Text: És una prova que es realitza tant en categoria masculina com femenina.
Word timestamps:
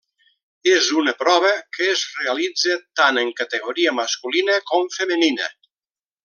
És 0.75 0.87
una 1.01 1.11
prova 1.19 1.51
que 1.77 1.89
es 1.95 2.05
realitza 2.21 2.79
tant 3.01 3.21
en 3.25 3.29
categoria 3.43 3.95
masculina 4.01 4.57
com 4.73 4.91
femenina. 4.99 5.53